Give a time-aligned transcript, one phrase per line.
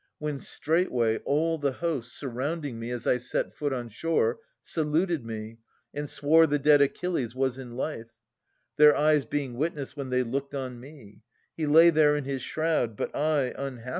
[0.17, 5.59] When straightway all the host, surrounding me As I set foot on shore, saluted me,
[5.93, 8.09] And swore the dead Achilles was in life.
[8.77, 11.21] Their eyes being witness, when they looked on me.
[11.55, 13.89] He lay there in his shroud: but I, unhappy,' Phoenix, the tutor of Achilles.